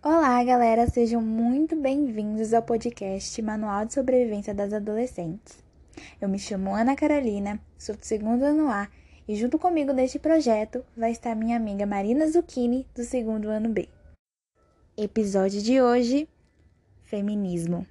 [0.00, 5.58] Olá, galera, sejam muito bem-vindos ao podcast Manual de Sobrevivência das Adolescentes.
[6.20, 8.88] Eu me chamo Ana Carolina, sou do segundo ano A
[9.26, 13.88] e junto comigo neste projeto vai estar minha amiga Marina Zucchini, do segundo ano B.
[14.96, 16.28] Episódio de hoje:
[17.02, 17.84] Feminismo.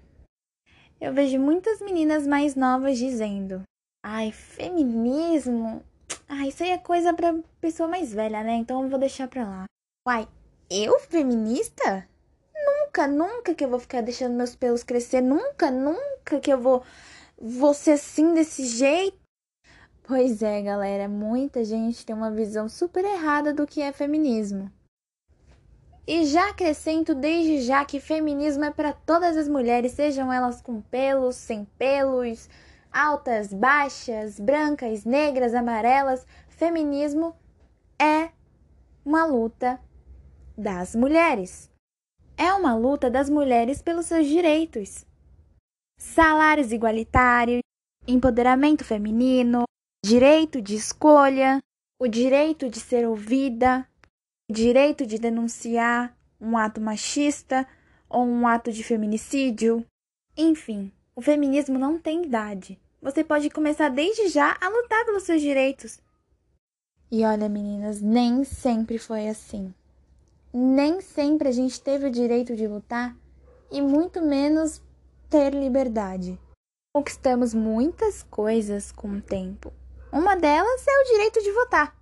[1.00, 3.64] Eu vejo muitas meninas mais novas dizendo:
[4.04, 5.84] Ai, feminismo?
[6.28, 8.56] Ah, isso aí é coisa pra pessoa mais velha, né?
[8.56, 9.66] Então eu vou deixar pra lá.
[10.08, 10.28] Uai,
[10.70, 12.08] eu feminista?
[12.56, 15.22] Nunca, nunca que eu vou ficar deixando meus pelos crescer.
[15.22, 16.84] Nunca, nunca que eu vou,
[17.38, 19.18] vou ser assim desse jeito.
[20.04, 24.72] Pois é, galera, muita gente tem uma visão super errada do que é feminismo.
[26.08, 30.80] E já acrescento desde já que feminismo é para todas as mulheres, sejam elas com
[30.80, 32.48] pelos, sem pelos,
[32.92, 36.26] altas, baixas, brancas, negras, amarelas.
[36.48, 37.36] Feminismo
[38.00, 38.30] é
[39.04, 39.80] uma luta
[40.56, 41.72] das mulheres.
[42.38, 45.06] É uma luta das mulheres pelos seus direitos.
[45.98, 47.62] Salários igualitários,
[48.08, 49.64] empoderamento feminino,
[50.06, 51.60] direito de escolha,
[52.00, 53.88] o direito de ser ouvida,
[54.50, 57.68] direito de denunciar um ato machista
[58.10, 59.86] ou um ato de feminicídio.
[60.38, 62.80] Enfim, o feminismo não tem idade.
[63.02, 66.00] Você pode começar desde já a lutar pelos seus direitos.
[67.12, 69.74] E olha, meninas, nem sempre foi assim
[70.58, 73.14] nem sempre a gente teve o direito de lutar
[73.70, 74.82] e muito menos
[75.30, 76.40] ter liberdade.
[76.94, 79.74] Conquistamos muitas coisas com o tempo.
[80.14, 81.94] Uma delas é o direito de votar,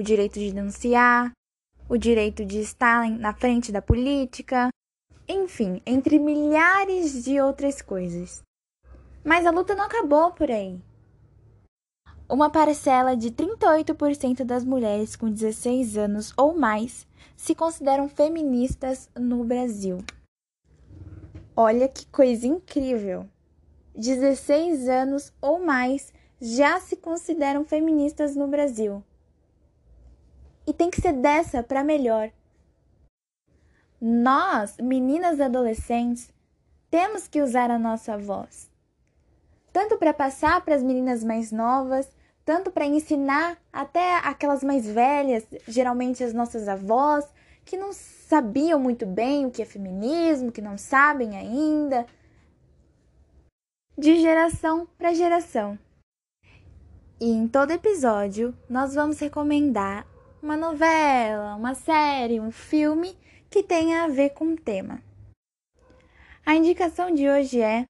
[0.00, 1.30] o direito de denunciar,
[1.86, 4.70] o direito de estar na frente da política,
[5.28, 8.42] enfim, entre milhares de outras coisas.
[9.22, 10.80] Mas a luta não acabou por aí.
[12.26, 17.06] Uma parcela de 38% das mulheres com 16 anos ou mais
[17.36, 19.98] se consideram feministas no Brasil.
[21.54, 23.28] Olha que coisa incrível!
[23.94, 26.10] 16 anos ou mais
[26.40, 29.04] já se consideram feministas no Brasil.
[30.70, 32.30] E tem que ser dessa para melhor.
[34.00, 36.32] Nós, meninas adolescentes,
[36.88, 38.70] temos que usar a nossa voz.
[39.72, 42.08] Tanto para passar para as meninas mais novas,
[42.44, 47.26] tanto para ensinar até aquelas mais velhas, geralmente as nossas avós,
[47.64, 52.06] que não sabiam muito bem o que é feminismo, que não sabem ainda,
[53.98, 55.76] de geração para geração.
[57.20, 60.06] E em todo episódio, nós vamos recomendar
[60.42, 63.16] uma novela, uma série, um filme
[63.50, 65.02] que tenha a ver com o tema.
[66.44, 67.84] A indicação de hoje é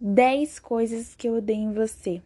[0.00, 2.22] 10 coisas que eu odeio em você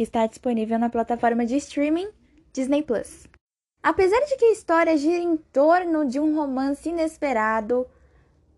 [0.00, 2.08] que está disponível na plataforma de streaming
[2.54, 3.28] Disney Plus.
[3.82, 7.86] Apesar de que a história gira em torno de um romance inesperado,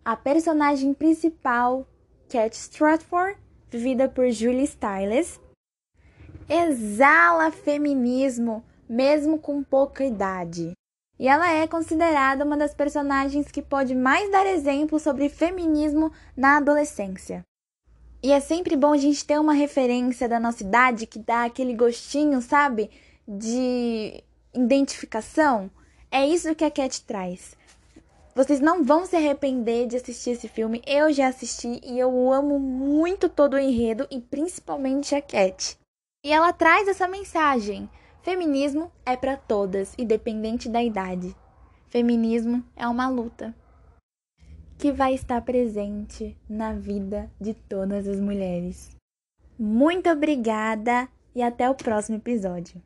[0.04, 1.84] a personagem principal,
[2.28, 3.36] Cat Stratford,
[3.68, 5.40] vivida por Julie Stiles,
[6.48, 10.72] exala feminismo mesmo com pouca idade.
[11.18, 16.58] E ela é considerada uma das personagens que pode mais dar exemplo sobre feminismo na
[16.58, 17.42] adolescência.
[18.22, 21.74] E é sempre bom a gente ter uma referência da nossa idade que dá aquele
[21.74, 22.90] gostinho, sabe?
[23.26, 24.22] De
[24.52, 25.70] identificação.
[26.10, 27.56] É isso que a Cat traz.
[28.34, 30.82] Vocês não vão se arrepender de assistir esse filme.
[30.86, 35.78] Eu já assisti e eu amo muito todo o enredo e principalmente a Cat.
[36.24, 37.88] E ela traz essa mensagem:
[38.22, 41.34] feminismo é para todas, independente da idade.
[41.88, 43.54] Feminismo é uma luta
[44.78, 48.96] que vai estar presente na vida de todas as mulheres.
[49.58, 52.82] Muito obrigada e até o próximo episódio.